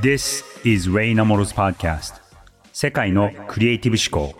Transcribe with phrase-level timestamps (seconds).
[0.00, 2.20] This is Ray Namoro's podcast.
[2.72, 4.36] 世界のクリエイティブ思考。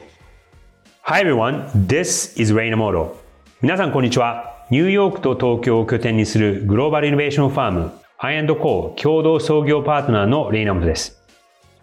[1.03, 3.15] Hi everyone, this is Ray Namoro
[3.63, 4.67] 皆さんこんにちは。
[4.71, 11.23] ニューヨークと東京を拠点にするグローバルイノベーションファーム I&Co 共同創業パートナーのレイナモトです。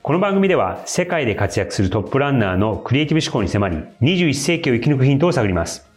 [0.03, 5.87] この番組では世界で活躍するトップランナーのクリエイティブ思考に迫り21世紀を生き抜くヒントを探ります。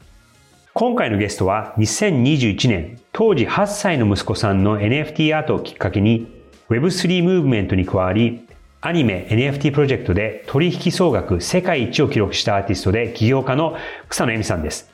[0.74, 6.33] 今回のゲストは2021年当時8歳の息子さんの NFT アートをきっかけに
[6.70, 8.46] Web3 ムーブメントに加わり
[8.80, 13.76] アニメ NFT プロジェクトで取引総額世界一を記録したアーティストで起業家の
[14.08, 14.90] 草野恵美さんです。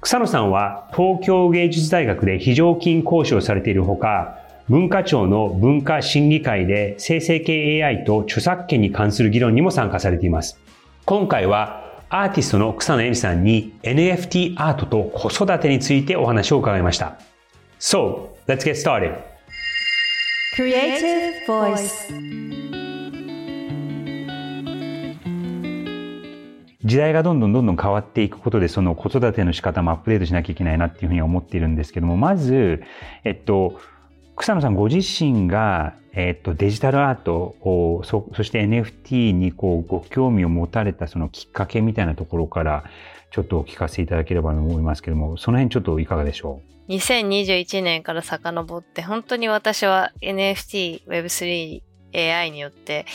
[0.00, 10.58] 草野さんは東京芸術大学で非常勤講師をされているほか、文化庁の文化審議会で生成系 AI と著作権に関する議論にも参加されています。
[11.04, 17.16] 今回はアーティストの草野恵美さんに NFT アートと子育てについてお話を伺いました。
[17.78, 19.31] So, let's get started!
[20.54, 22.12] Creative Voice
[26.84, 32.82] 時代がどんどんどんどん変わっていくことで、その子育ての仕方もアップデートしなきゃいけないなっていうふうに思っているんですけども、まず、
[33.24, 33.80] えっと、
[34.36, 42.84] 草野さんご自身が、えっと、デジタルアートをそそして NFT にこうご興味を持たれたそのきっかけみたいなところから
[43.30, 46.71] ちょっとお聞かせいただければと思いますけどもその辺ちょっといかがでしょう？
[46.88, 51.82] 2021年から遡って本当に私は NFT、Web3、
[52.14, 53.06] AI によって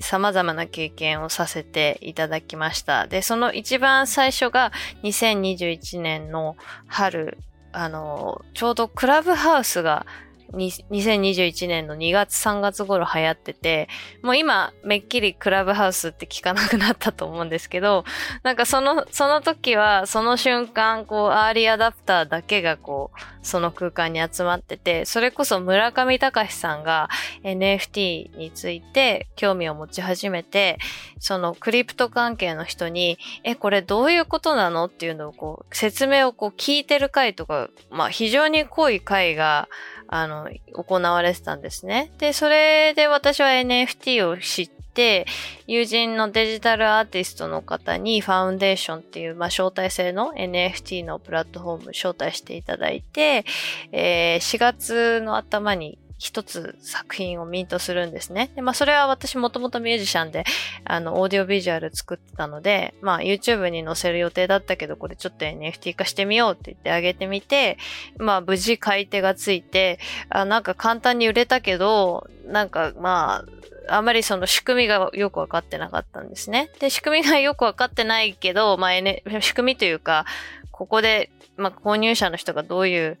[0.00, 3.06] 様々な経験をさせていただきました。
[3.06, 6.56] で、その一番最初が2021年の
[6.86, 7.38] 春、
[7.72, 10.06] あの、ちょうどクラブハウスが
[10.54, 13.88] 2021年の2月3月頃流行ってて、
[14.22, 18.04] もう今めっきりクラブハウスって聞かなくなったと思うんですけど、
[18.42, 27.10] なんかその、その時はその瞬間、こう、アーリーアダプターだけがこう、その空間に集まってて、それこそ村上隆さんが
[27.42, 30.78] NFT について興味を持ち始めて、
[31.18, 34.86] そのクリプト関係の人に、え、これどういうことなの？
[34.86, 39.68] っていうのをこう、説明をこう聞いてる回とか、まあ非常に濃い回が、
[40.16, 42.12] あの、行われてたんですね。
[42.18, 45.26] で、それで私は NFT を知って、
[45.66, 53.44] 友人のデジタルアーティストの方にファウンデーションっていう、まあ、招待制の NFT のプラットフォーム招待していただいて、
[53.90, 58.50] えー、4月の頭に一つ作品をミントするんですね。
[58.54, 60.44] で、まあそれは私もともとミュージシャンで、
[60.84, 67.78] あの、オーディオビジュアル作ってたので、まあ YouTube に載せる予定だったけど、これちょっと NFT 化してみようって言ってあげてみて、
[68.18, 69.98] まあ無事買い手がついて、
[70.28, 73.44] あなんか簡単に売れたけど、なんかま
[73.88, 76.70] あ、あまりその仕組みがよくわかってなかったんですね。
[76.78, 80.24] で、仕組みがよくわかってないけど、まあ、N、仕組みというか、
[80.70, 83.18] ここで、まあ、購入者の人がどういう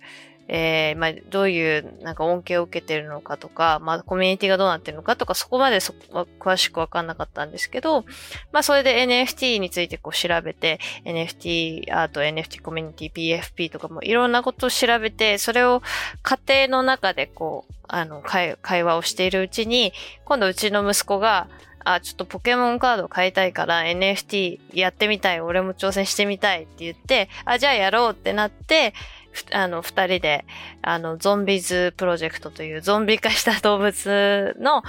[0.48, 8.04] えー、まあ、どういうなんか恩恵を受けてるのかとか、まあ、コミュニティがどうなってるのかとか、そこまでそは詳しくわかんなかったんですけど、
[8.52, 15.82] まあ、それで NFT についてこう調べて、NFT アート、NFT コミュニティ、PFP とかもいろんなことを調べて、それを
[16.22, 19.92] 家庭の中でこう、あの、会話をしているうちに、
[20.24, 21.48] 今度うちの息子が、
[21.84, 28.94] あ、ちょっとポケモンカード買いたいから NFT やってみたい、俺も挑戦してみたいって言って、あ、じゃあやろうってなって、
[29.52, 30.44] あの、二人で、
[30.82, 34.82] あの、ゾンビズプロジェクトというゾンビ化した動物の、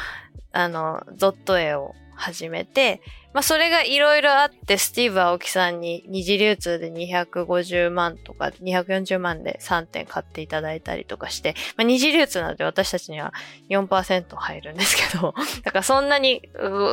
[0.52, 3.02] あの、ゾット絵を始めて、
[3.34, 13.34] まあ、それがいろいろあって、スティーブ・アオキさんに二次流通で250万とか240万で3点買っていただいたりとかして、まあ、二次流通なので私たちには
[13.70, 15.36] 4%入るんですけど、
[15.66, 16.44] だからそんなに、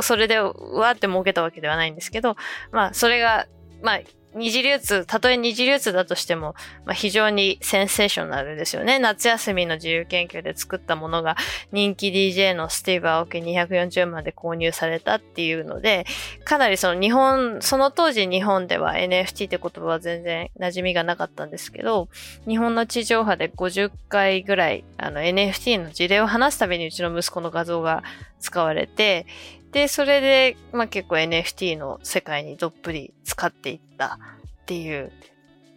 [0.03, 2.37] それでわーって儲けたわけではないんですけど、
[2.73, 3.47] まあ、それが、
[3.81, 4.01] まあ、
[4.35, 6.55] 二次流通、たとえ二次流通だとしても、
[6.85, 8.99] まあ、非常にセンセーショナルですよね。
[8.99, 11.37] 夏休みの自由研究で作ったものが
[11.71, 16.07] 人気 DJ のスティーブ・アオキ240万で購入されたっていうので、
[16.45, 22.09] かなりその日本、その当時日本では NFT って言葉は全然馴染みがなかったんですけど、
[22.49, 28.03] 日本の地上波で50回ぐらいあの NFT の事例を話すたびにうちの息子の画像が
[28.41, 29.27] 使われて、
[29.73, 34.19] で、それで、まあ、結構 NFT の世界にどっぷり使っていった
[34.63, 35.11] っていう。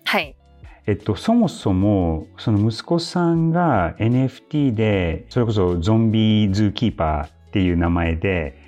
[0.03, 0.35] はい。
[0.85, 8.59] えっと、そもそも、その息子さんが NFT で、それこそゾンビズーキーパーっていう名前で、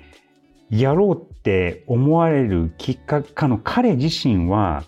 [0.70, 4.84] やろうって思われるきっかけの彼自身は、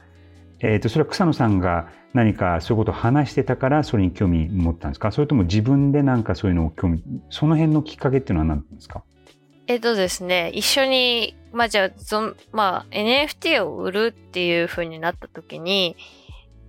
[0.61, 5.11] えっと、それは草野さんが何かそういうことを話してたからそれに興味持ったんですか？
[5.13, 9.05] それとも自分でなんかそういうのを興味、その辺のきっかけっていうのは何なんですか？
[9.71, 11.91] えっとですね、一緒に、まあじゃあ、
[12.51, 15.95] まあ NFT を売るっていう風になった時に、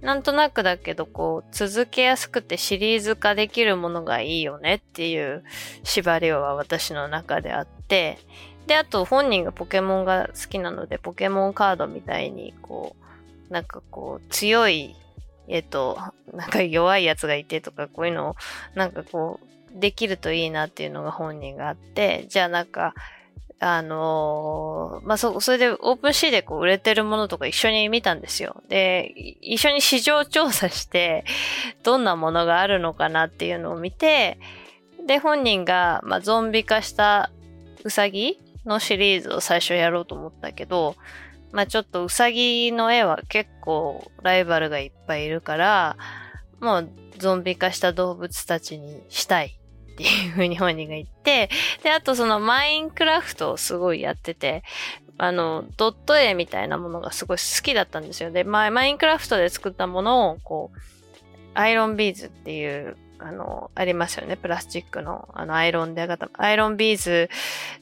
[0.01, 5.43] なんとなくだけど、こう、続けやすくてシリーズ化できるものがいいよねっていう
[5.83, 8.19] 縛りは私の中であって、
[8.67, 12.95] で、あと本人がポケモンが好きなので、ポケモンカードみたいに、こ
[13.49, 14.95] う、なんかこう、強い、
[15.47, 15.97] えっと、
[16.31, 18.35] なんか弱いやつがいてとか、こういうのを、
[18.75, 19.45] なんかこう、
[19.75, 22.93] できるといいなっていうのが本人があって、じゃあなんか、
[23.63, 28.63] あのー、まあ、そ、それでオープンシーでこう売れてるものとか一緒に見たんですよ。
[28.69, 31.25] で、一緒に市場調査して、
[31.83, 34.39] どんなものがあるのかなっていうのを見て、
[35.05, 37.29] で、本人が、まあ、ゾンビ化した
[37.83, 40.95] ウサギのシリーズを最初やろうと思ったけど、
[41.51, 45.97] まあ、ちょっとウサギの絵は結構ライバルがいっぱいいるから、
[46.59, 46.89] もう
[47.19, 49.59] ゾンビ化した動物たちにしたい
[49.91, 51.49] っていうふうに本人が言って、
[51.83, 54.63] で、あとそのマインクラフトをすごいやってて、
[55.17, 58.31] あの、ドット絵みたいなものがすごい好きだったんですよ。
[58.31, 60.79] で、マインクラフトで作ったものを、こう、
[61.53, 64.35] アイロンビーズっていう、あの、ありますよね。
[64.35, 67.29] プラスチックの、あの、アイロンで、アイロンビーズ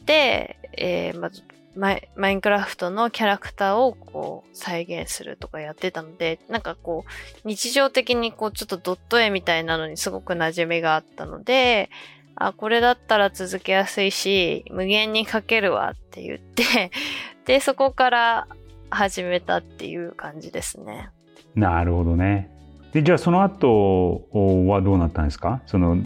[0.05, 1.43] で、えー、まず、
[1.75, 11.89] マイマインクラフトのキャラクターをこう再現するとかやってたので、なんかこう日常的にこうちょっとドット絵みたいなのにすごく馴染みがあったので、
[12.35, 16.91] あ、これだったら続けやすいし、無限に描けるわって言って、
[17.45, 18.47] で、そこから
[18.89, 21.09] 始めたっていう感じですね。
[21.55, 22.49] なるほどね。
[22.93, 24.25] でじゃあその後
[24.67, 25.61] はどうなったんですか？
[25.67, 25.97] その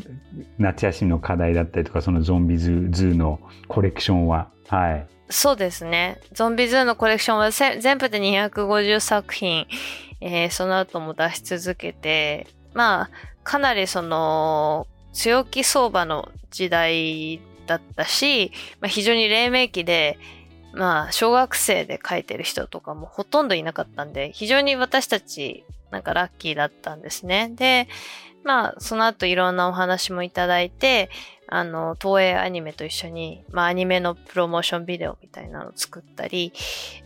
[0.58, 3.40] 夏休みの課題だったりとかそのゾンビズーの
[3.70, 4.50] コレクションは。
[4.68, 5.08] はい。
[5.34, 6.22] そうですね。
[6.32, 9.66] ゾンビズーのコレクションは全部で250作品、
[10.22, 12.46] えー、その後も出し続けて、
[12.76, 13.10] まあ、
[13.44, 20.20] かなりその、強気相場の時代だったし、まあ、非常に黎明期で、
[20.72, 27.52] まあ、小学生で書いてる人とかもほとんどいなかったんで、非常に私たち、なんかラッキーだったんですね。
[27.56, 27.88] で、
[28.44, 31.10] まあ、その後いろんなお話もいただいて、
[31.48, 36.52] あの、東映アニメと一緒に、まあ、アニメのプロモーションビデオみたいなのを作ったり、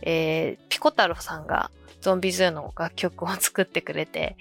[0.02, 1.70] えー、ピコ太郎さんが
[2.00, 4.36] ゾンビズーの楽曲を作ってくれて、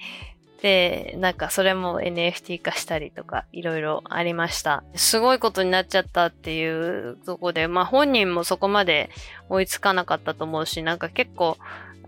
[0.61, 4.83] で、なんかそれも NFT 化したりとかいろいろありました。
[4.95, 9.09] すごいことになっちゃったっていうとこで、まあ本人もそこまで
[9.49, 11.57] 追いつかなかったと思うし、なんか結構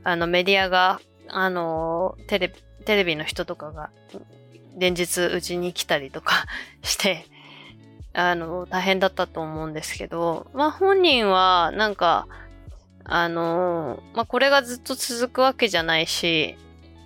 [0.03, 2.55] あのメディアが、あの、テレビ
[2.85, 3.91] テレビの人とかが
[4.77, 6.45] 連日うちに来たりとか
[6.83, 7.25] して、
[8.13, 12.27] あの、大変だったと思うんですけど、まあ本人はなんか、
[13.03, 16.57] あの、まあこれがずっと続くわけじゃないし、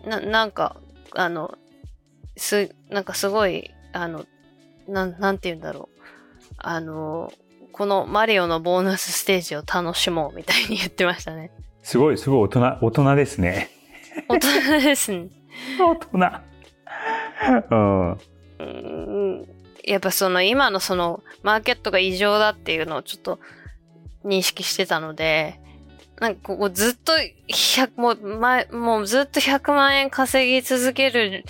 [0.05, 0.75] な、なんか、
[1.15, 1.57] あの、
[2.35, 4.25] す、なんかすごい、あの、
[4.87, 5.99] なん、なんて言うんだろう。
[6.57, 7.31] あの、
[7.71, 11.51] このマリオのボーナスステージを楽しもうみたいに言ってましたね。
[11.81, 13.69] すごい、すごい大人、大人ですね。
[14.27, 15.27] 大人ですね。
[15.79, 16.52] 大人。
[18.59, 19.47] うん。
[19.83, 23.39] やっぱその今のそのマーケットが異常だっていうのをちょっと
[24.23, 25.59] 認識してたので、
[26.19, 27.13] なんかここずっと
[27.49, 31.43] 100、もう前、もうずっと100万円稼ぎ続ける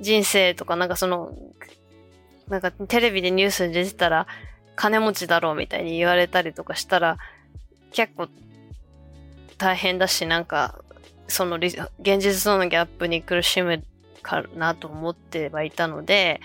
[0.00, 1.32] 人生とか、なんかその、
[2.48, 4.26] なんかテレビでニュースに出てたら
[4.76, 7.16] 金持ちだろうみたいに言われたりとかしたら
[7.90, 8.28] 結構
[9.56, 10.78] 大変だし、なんか
[11.26, 11.88] その現
[12.20, 13.82] 実とのギャップに苦しむ
[14.24, 16.40] かなと思ってはいたので、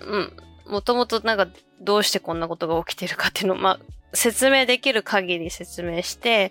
[0.00, 1.46] うん、もともとなんか
[1.80, 3.80] どうしてこんなことが起きてるかっていうのを、まあ、
[4.14, 6.50] 説明できる限り説明して、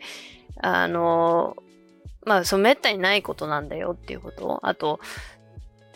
[0.61, 1.57] あの、
[2.25, 4.59] まあ、そのめったにないことなんだよっていうこと。
[4.63, 4.99] あと、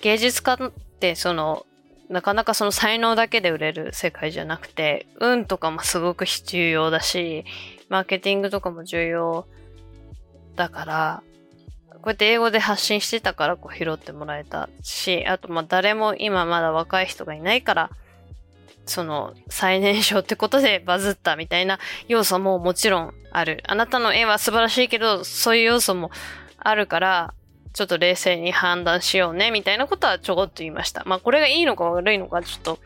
[0.02, 1.66] 芸術家ってその、
[2.10, 7.46] なかなかその才能だけで売れる世界じゃなくて、運とかもすごく重要だし、
[7.88, 9.46] マーケティングとかも重要
[10.56, 11.24] だから、
[12.02, 17.90] こうやって英語で発信してたからこう拾ってもらえたし、あとまあ誰も今まだ若い人がいないから、
[18.86, 23.64] その最年少ってことでバズったみたいな要素ももちろんある。
[23.68, 26.10] あなたの絵は素晴らしいけど、そういう要素も
[26.58, 27.34] あるから、
[27.74, 31.04] ちょっと冷静に判断しようね、みたいなことはちょこっと言いました。
[31.06, 32.80] まあこれがいいのか悪いのかちょっと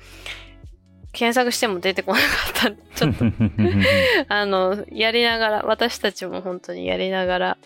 [1.14, 2.72] 検索しても出てこなかった。
[2.98, 3.26] ちょっと
[4.28, 7.58] あの、やりながら、私たちも本当にやりながら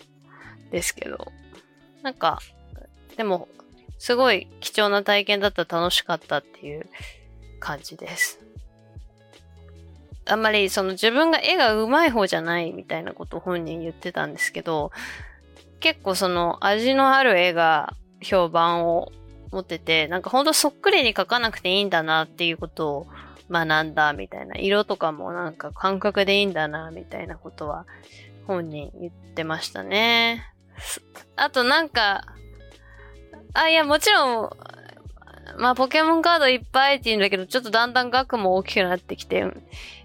[0.70, 1.32] ですけど、
[2.02, 2.40] なんか、
[3.16, 3.48] でも、
[3.98, 6.86] すごい貴重な体験だった楽しかったっていう
[7.60, 8.40] 感じです。
[10.24, 14.92] あんまりその自分が絵が上手い方じゃないみたいなことを本人言ってたんですけど、
[15.80, 19.10] 結構その味のある絵が評判を
[19.50, 23.06] 持ってて、なんかほんとそっくりに描かなくていいんだなっていうことを
[23.50, 27.86] 学んだみたいな、色とかもなんか感覚でいいんだなみたいなことは
[28.46, 30.52] 本人言ってましたね。
[31.36, 32.24] あとなんか、
[33.54, 34.50] あ、いや、もちろん、
[35.58, 39.44] まあ、ポケモンカードいっぱいって言うんだけど、ちょっとだんだん額も大きくなってきて、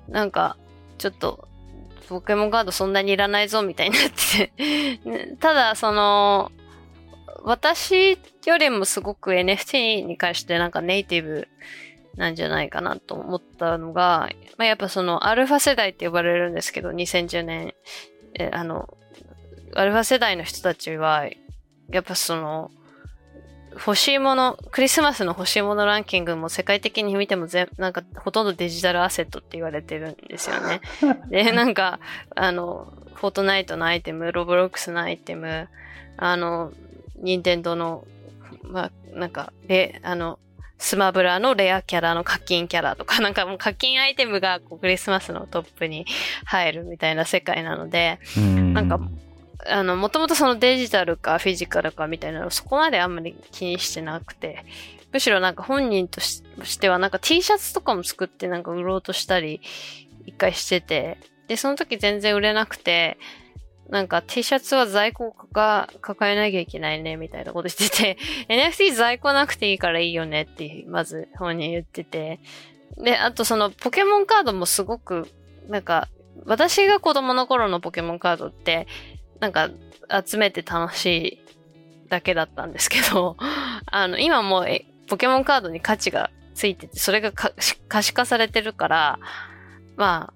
[0.07, 0.57] なんか、
[0.97, 1.47] ちょっと、
[2.09, 4.51] ポケモンカードそんなにいらないぞみたいになって。
[5.03, 6.51] て ただ、その、
[7.43, 11.47] 私よりもすごく NFT に関してなんかネイティブ
[12.15, 17.73] なんじゃないかなと思ったのが、まあ、やっぱそのアルファ世代って呼ばれるんですけど、2010年、
[18.39, 18.97] えあの、
[19.75, 21.27] アルファ世代の人たちは、
[21.89, 22.71] やっぱその、
[23.73, 30.81] 欲しいもの、クリスマスの欲しいものランキングも世界的に見ても全、なんかほとんどデジタルアセットって言われてるんですよね。
[31.29, 31.99] で、なんか、
[32.35, 35.67] あの、フォートナイトのアイテム、ロブロックスのアイテム、
[36.17, 36.71] あの、
[37.15, 38.05] 任天堂の、
[38.63, 40.39] まあ、なんか、で、あの、
[40.83, 46.05] スマブラのレアキャラの課金キャラとか、 なんかもう課金アイテムがこうクリスマスのトップに
[46.45, 48.99] 入るみたいな世界なので、んなんか、
[49.65, 54.65] あの、もともとそのデジタルかフィジカルかみたいなのそこまであんまり気にしてなくて、
[55.11, 56.41] むしろなんか本人とし
[56.79, 59.61] てはなんか T シャツとかも作ってなんか売ろうとしたり
[60.25, 61.17] 一回してて、
[61.47, 63.17] で、その時全然売れなくて、
[63.89, 68.17] なんか T シャツは在庫が抱えなきゃいけないね、みたいなこと言ってて、
[68.49, 72.39] NFT 在庫なくていいからいいよねって、まず本人言ってて。
[72.97, 75.27] で、あとそのポケモンカードもすごく、
[75.67, 76.07] なんか、
[76.45, 78.87] 私が子供の頃のポケモンカードって、
[79.43, 79.69] なんか
[80.25, 81.39] 集めて楽しい
[82.07, 83.35] だけだったんですけど、
[83.85, 84.67] あの、今もう
[85.09, 89.19] ポケモンカードに価値がついてて、それが可視化されてるから、
[89.97, 90.31] ま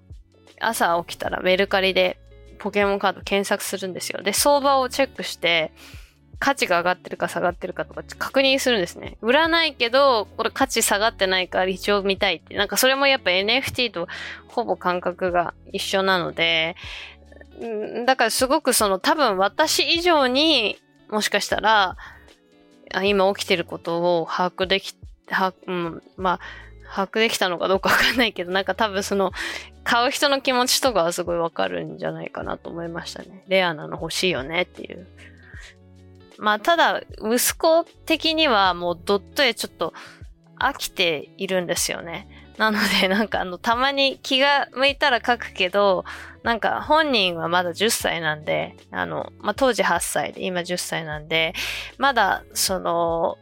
[0.60, 2.18] あ、朝起きたらメルカリで
[2.58, 4.20] ポケモンカード検索するんですよ。
[4.20, 5.72] で、相場をチェックして、
[6.38, 9.16] 価値が上がってるか下がってるかとか確認するんですね。
[9.22, 12.54] 売らないけど、これ価値下がってないから一応見たいって。
[12.56, 14.06] なんかそれもやっぱ NFT と
[14.48, 16.76] ほぼ感覚が一緒なので、
[18.06, 20.78] だからすごくその多分私以上に
[21.10, 21.96] もしかしたら、
[23.04, 24.94] 今起きてることを把握でき、
[25.30, 26.40] は、うん、まあ、
[26.90, 29.32] 把握できたのかどうかわかんないけど、なんか多分その、
[29.84, 33.44] 買う人の気持ちとかはすごいわかるんじゃないかなと思いましたね。
[33.48, 35.06] レアなの欲しいよねっていう。
[36.38, 39.92] まあ、ただ、息子的にはもうドット絵ちょっと
[40.58, 42.28] 飽きているんですよね。
[42.58, 46.04] なので、なんかあの、たまに気が向いたら書くけど、
[46.42, 51.54] なんか本人はまだ10歳なんで、あの、まあ、当時8歳で、今10歳なんで、
[51.98, 53.38] まだ、その、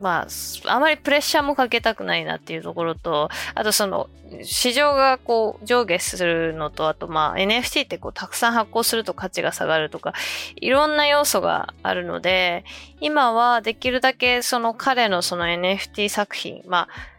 [0.00, 0.26] ま
[0.66, 4.08] あ、あまりプレッシャーもかけたくないなっていうところと、あとその、
[4.42, 10.12] 市場がこう上下するのと、あとまあ NFT ってこうたくさん発行すると価値が下がるとか、
[10.56, 12.64] いろんな要素があるので、
[13.00, 17.17] 今はできるだけその彼のその NFT 作品、まあ、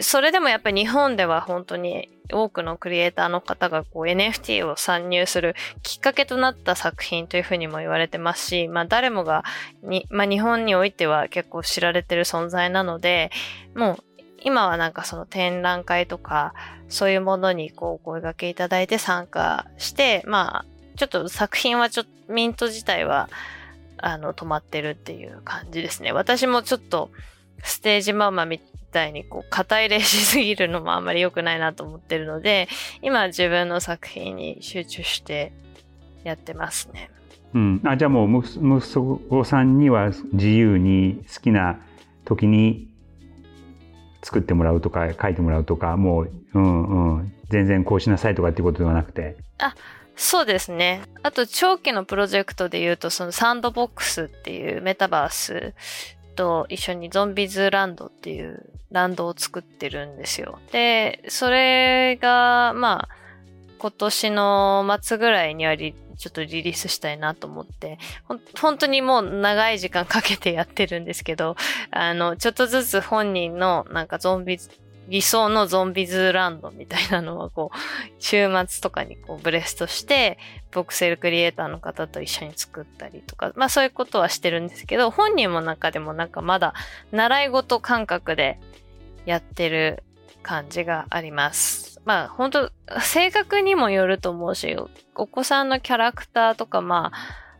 [0.00, 9.44] それでもやっぱり日本では本当に多くのクリエイターの方がこう NFT を参入するきっかけとなった作品というふうにも言われてますし、まあ誰もが
[9.82, 13.30] に、まあ日本においては結構知られてる存在なので、
[13.74, 14.04] もう
[14.42, 16.54] 今はなんかその展覧会とか
[16.88, 20.64] そういうものにこうお声掛けいただいて参加して、まあ
[20.96, 23.28] ちょっと作品はちょっとミント自体は
[23.98, 26.12] あの止まってるっていう感じですね。
[26.12, 27.10] 私もちょっと
[27.64, 28.60] ステージママみ
[28.92, 32.68] たいにこう、肩入れしすぎるのもあんまり良くないなと思ってるので、
[33.02, 35.52] 今自分の作品に集中して
[36.22, 37.10] やってますね。
[37.54, 41.78] うん、あじゃあもう息子さんには自由に好きな
[42.24, 42.88] 時に
[44.24, 49.36] 作ってもらうとか書いてもらうとかもう、うんうん、全然こうしなさいとかっていうことではなくて。
[49.58, 49.74] あ
[50.16, 51.02] そうですね。
[51.22, 55.74] あと長期のプロジェクトで言うとそのサンドボックスっていうメタバース
[56.34, 60.58] と一緒にゾンビズランドっていうランドを作ってるんですよ。
[60.72, 63.24] で、それが、まあ、
[63.78, 65.92] 今年の末ぐらいにはちょ
[66.28, 67.98] っとリリースしたいなと思って、
[68.60, 71.56] 本当にもう長い時間かけてやってるんですけど、
[71.90, 74.58] あの、ちょっとずつ本人のなんかゾンビ
[75.08, 77.78] 理想のゾンビズーランドみたいなのはこう、
[78.18, 80.38] 週末とかにこうブレストして、
[80.72, 86.74] ボクセルクリエイターの方と一緒に作ったりとか、まあそういうことはしてるんですけど、本人も中でもなんかまだ
[87.12, 88.58] 習い事感覚で
[89.26, 90.02] やってる
[90.42, 92.00] 感じがあります。
[92.04, 92.70] まあ本当
[93.00, 94.76] 性格にもよると思うし、
[95.14, 97.12] お子さんのキャラクターとかま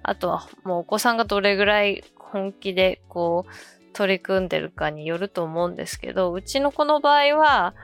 [0.03, 3.51] あ、あとはもうお子さんがどれぐらい本気でこう、
[3.95, 7.75] 取り組んでるかによると思うんですけど、うちの子の場合は、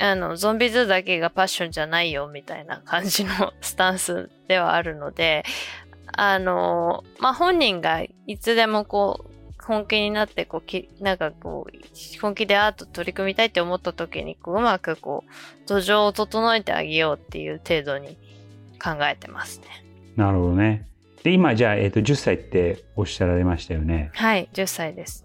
[0.00, 5.44] あの、ゾンビズだけがパッションじゃないよみたいな感じのスタンスではあるので、
[6.16, 18.18] あの、まあ、本人がいつでもこう、本気になってこうき、なんかこう、本気でアート取り組みたいって思った時に、こう、うまくこう、土壌を整えてあげようっていう程度に
[18.82, 19.66] 考えてますね。
[20.16, 20.86] なるほどね。
[21.24, 24.10] で、今じゃあ、えっ、と、10歳っておっしゃられましたよね。
[24.12, 25.24] はい、10歳です。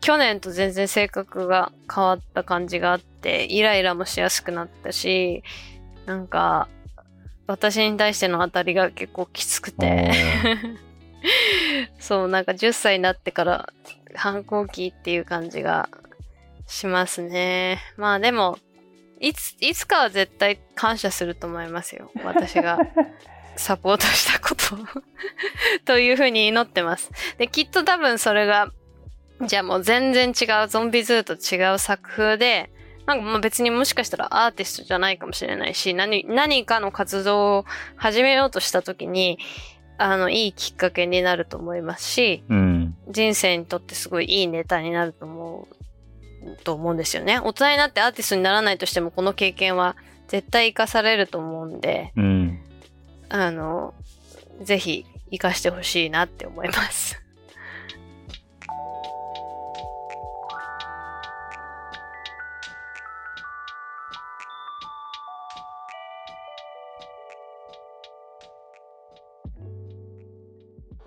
[0.00, 5.44] 去年と全然性格が変わった感じがあって、イライラもしやすくなったし、
[6.06, 6.68] なんか、
[7.46, 10.10] 私に対しての当たりが結構きつくて、
[12.00, 13.72] そう、なんか10歳になってから
[14.16, 15.88] 反抗期っていう感じが
[16.66, 17.78] しますね。
[17.96, 18.58] まあでも、
[19.20, 22.10] いつ、いつかは絶対感謝すると思いますよ。
[22.24, 22.80] 私が
[23.56, 24.78] サポートしたことを
[25.84, 27.10] というふうに祈ってます。
[27.38, 28.72] で、きっと多分それが、
[29.42, 32.70] じゃあもう全然違う、ゾンビズーと違う作風で、
[33.06, 37.64] なんかまあ別にもしかしたらアーティストじゃないかもしれないし、何、何かの活動を
[37.96, 39.38] 始めようとした時に、
[39.98, 42.96] あの、いいきっかけになると思いますし、うん。
[43.08, 45.68] 人生にとってすごいいいネタになると思
[46.42, 47.38] う、と思うんですよね。
[47.38, 49.96] 大人になってアーティストにならないとしても、この経験は
[50.28, 52.60] 絶対活かされると思うんで、うん。
[53.32, 53.94] あの、
[54.60, 57.18] ぜひ活かしてほしいなって思います。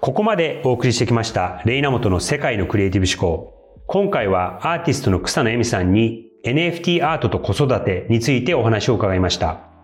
[0.01, 3.83] ここまでお送りしてきました、レイナモトの世界のクリエイティブ思考。
[3.85, 9.74] 今回はアーティストの草野恵美さんに NFT アートと子育てについてお話を伺いました。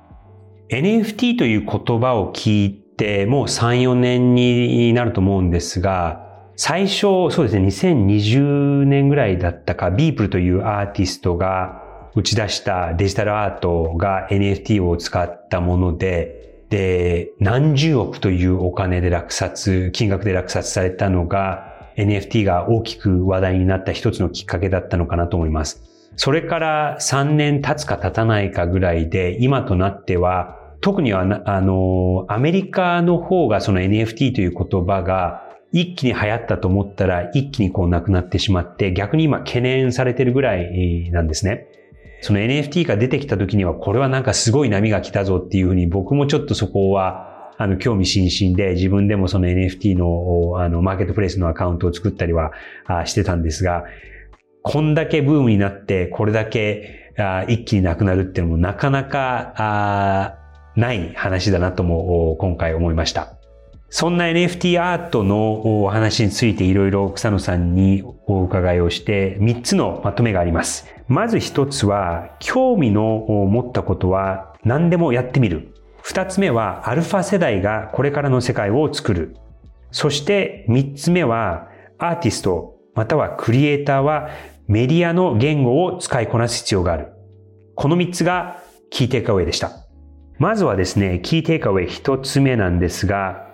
[0.72, 6.26] NFT という言葉を聞いてもう3、4年になると思うんですが、
[6.56, 11.84] 最初、そうですね、2020年ぐらいだったか、ビープルというアーティストが
[12.16, 25.84] 打ち出したデジタルアートが NFT を使ったもので、で、何十億というお金で落札、金額で落札されたのが NFT が大きく話題になった一つのきっかけだったのかなと思います。
[26.16, 41.68] それから3年経つか経たないかぐらいで、今となっては、特には、あの、アメリカの方がその NFT という言葉が一気に流行ったと思ったら一気にこうなくなってしまって、逆に今懸念されてるぐらいなんですね。
[42.22, 52.54] その NFT が出てきた時には、これはなんかすごい波が来たぞっていうふうに僕もちょっとそこは、あの、興味津々で自分でもその NFT の、あの、マーケットプレイスのアカウントを作ったりは
[53.06, 53.86] してたんですが、
[54.64, 57.14] こんだけブームになって、これだけ
[57.48, 60.41] 一気になくなるっていうのもなかなか
[60.76, 63.34] ない話だなとも今回思いました。
[63.94, 70.88] そんな NFT アートのお話についていろいろ草野さんにお伺いをして3つのまとめがあります。
[71.10, 73.04] まず1つは興味の
[73.50, 75.74] 持ったことは何でもやってみる。
[76.06, 79.36] 2つ目はアルファ世代がこれからの世界を作る。
[79.92, 84.30] そして3つ目はアーティストまたはクリエイターは
[84.70, 87.12] メディアの言語を使いこなす必要がある。
[87.76, 89.81] この3つがキーテイクアウェイでした。
[90.42, 93.48] まずはですね、キーテイクアウェイ1つ目なんですが、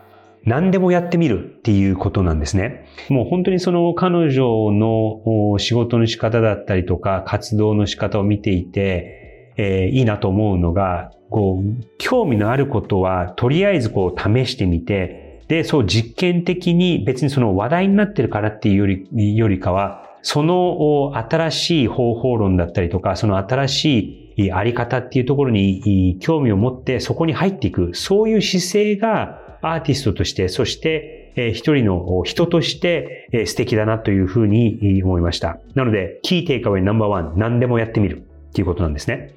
[0.46, 2.88] 何でもやってみるっていうことなんですね。
[3.10, 35.60] もう本当にその彼女の仕事の仕方だったりとか活動の仕方を見ていて、えー、いいなと思うのが、こう、興味のあることはとりあえずこう試してみて、で、そう実験的に別にその話題になってるからっていうより、よりかは、その新しい方法論だったりとか、その新しいあり方っていうところに興味を持ってそこに入っていく、そういう姿勢がアーティストとして、そして一人の人として素敵だなというふうに思いました。
[35.76, 38.20] なので、キーテイカウェイナンバーワン、何でもやってみる
[38.50, 39.34] っていうことなんですね。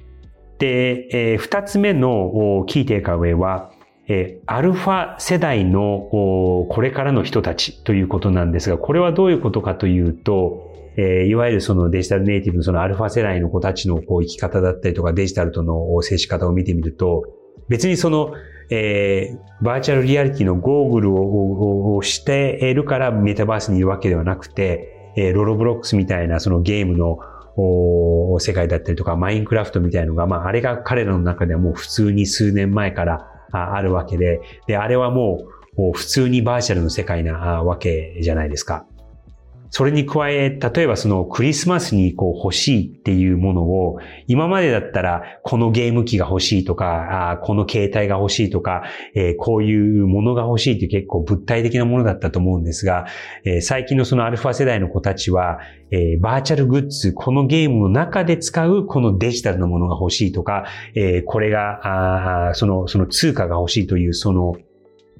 [0.59, 3.71] で、二つ目のキーテイカウェイは、
[4.13, 17.23] えアルファ世代のこれからの人たちということなんですが、これはどういうことかというと、え、いわゆるそのデジタルネイティブのそのアルファ世代の子たちのこう生き方だったりとかデジタルとの接し方を見てみると、
[17.69, 18.33] 別にその、
[18.69, 27.19] えー、バーチャルリアリティのゴーグルををしているからメタバースにいるわけではなくて、えー、ロロブロックスみたいなそのゲームの
[28.39, 37.33] 世界だったりとか、マインクラフトみたいなのが、まあ、あれが彼らの中ではもう普通に数年前からあるわけで、で、あれはもう普通にバーチャルの世界な
[37.63, 38.85] わけじゃないですか。
[39.73, 48.83] それに加え、例えばそのクリスマスにこう欲しいっていうものを、今までだったらこのゲーム機が欲しいとか、あこの携帯が欲しいとか、
[49.15, 53.05] えー、こういうものが欲しいって結構物体的なものだったと思うんですが、
[53.45, 64.57] えー、最近のそのアルファ世代の子たちは、えー、バーチャルグッズ、このゲームの中で使うこのデジタルのものが欲しいとか、えこれが、あその、その通貨が欲しいという、その、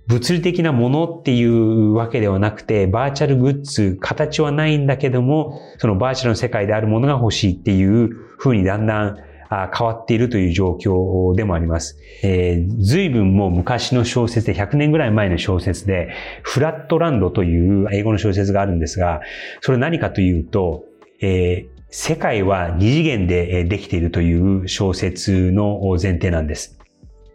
[0.07, 9.17] 物理的なものっていうわけではなくて、バーチャルグッズ、形はないんだけども、そのバーチャルの世界であるものが欲しいっていう風にだんだん
[9.51, 11.97] 変わっているという状況でもあります。
[12.23, 16.09] えー、随分もう昔の小説で、100年ぐらい前の小説で、
[16.41, 19.21] フラットランドという英語の小説があるんですが、
[19.59, 20.85] それ何かというと、
[21.21, 26.80] えー、世界は二次元でできているという小説の前提なんです。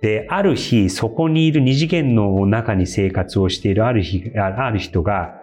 [0.02, 5.34] で、ある日、そこにいる二次元の中に生活をしているある日、ある人が、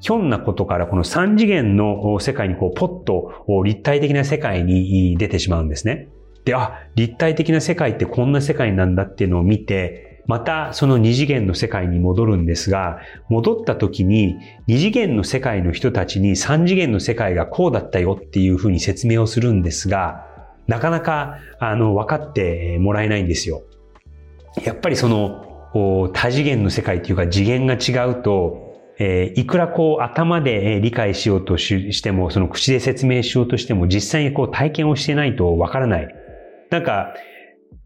[0.00, 6.08] ひょんなことからこの三次元の世界にこうポッと立体的な世界に出てしまうんですね。
[6.44, 20.24] で、あ、立体的な世界ってこんな世界なんだっていうのを見て、またその二次元の世界に戻るんですが、戻った時に二次元の世界の人たちに三次元の世界がこうだったよっていうふうに説明をするんですが、
[20.66, 23.62] なかなかあの分かってもらえないんですよ。
[24.64, 36.14] やっぱりその多次元の世界っていうか次元が違うと、えー、いくらこう頭で理解しようとしても、その口で説明しようとしても実際にこう体験をしてないとわからない。
[36.70, 37.14] なんか、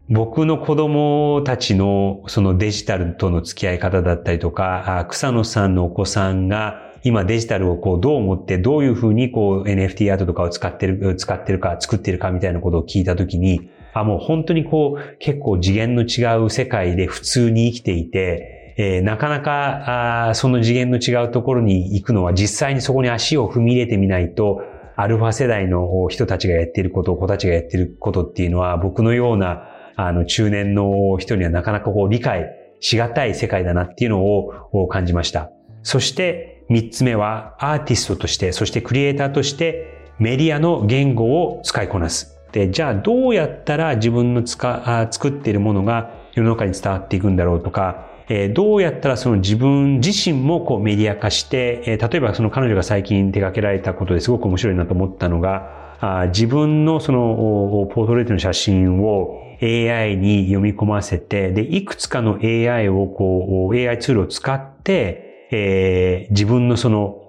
[0.07, 24.61] 僕の子供たちのそのデジタルとの付き合い方だったりとか、草野さんのお子さんが今デジタルをこうどう思ってどういうふうにこう NFT アートとかを使ってる、使ってるか作ってるかみたいなことを聞いたときに、あ、もう本当にこう、結構次元の違う世界で普通に生きていて、えー、なかなかあその次元の違うところに行くのは実際にそこに足を踏み入れてみないと、
[24.97, 32.49] アルファ世代の人たちがやっていること、子たちがやっていることっていうのは、僕のような、あの、中年の人にはなかなかこう理解
[32.81, 35.51] しがたい世界だなっていうのを感じました。
[35.83, 42.34] そして三つ目はアーティストとして、そしてクリエイターとしてメディアの言語を使いこなす。
[42.55, 67.21] で、じゃあどうやったら自分のつか作っているものが世の中に伝わっていくんだろうとか、え、どうやったらその自分自身もこうメディア化して、え、例えばその彼女が最近手掛けられたことですごく面白いなと思ったのが、あ自分のそのポートレートの写真を AI に読み込ませて、で、いくつかの AI をこう、AI ツールを使って、えー、自分のその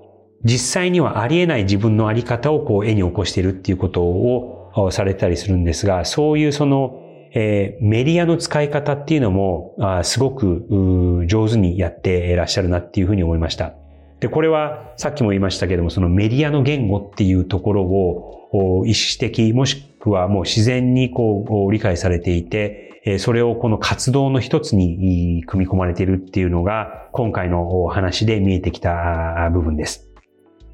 [0.45, 4.56] 実際にはありえない自分のあり方をこう絵に起こしているっていうことを
[4.91, 13.75] されたりするんですが、そういうその、えー、メディアの使い方っていうのも、あすごく上手にやっていらっしゃるなっていうふうに思いました。
[14.21, 30.09] で、これはさっきも言いましたけども、そのメディアの言語っていうところを意識的、もしくはもう自然にこう理解されていて、それをこの活動の一つに組み込まれているっていうのが今回の話で見えてきた部分です。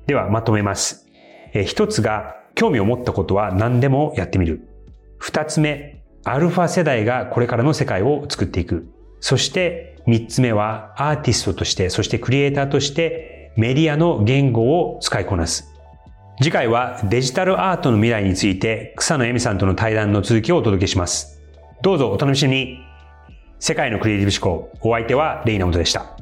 [0.07, 1.07] ではまとめます。
[1.65, 4.69] 一つが興味を持ったことは何でもやってみる。
[5.19, 8.89] 二つ目、アルファ世代がこれからの世界を作っていく。
[9.21, 15.73] そして三つ目はアーティストとして、そしてクリエイターとしてメディアの言語を使いこなす。
[16.41, 21.41] 次回はデジタルアートの未来について草野恵美さんとの対談の続きをお届けします。
[21.83, 22.79] どうぞお楽しみに。
[23.59, 24.73] 世界のクリエイティブ思考。
[24.81, 26.22] お相手はレイナモトでした。